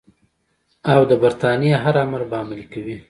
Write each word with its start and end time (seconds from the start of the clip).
او 0.93 0.99
د 1.09 1.11
برټانیې 1.23 1.75
هر 1.83 1.95
امر 2.05 2.21
به 2.29 2.35
عملي 2.41 2.65
کوي. 2.73 2.97